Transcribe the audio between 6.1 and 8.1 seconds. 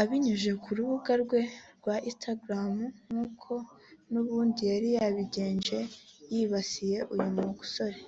yibasira uyu musore